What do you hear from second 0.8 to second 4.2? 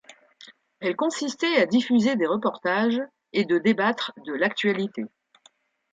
consistait à diffuser des reportages et de débattre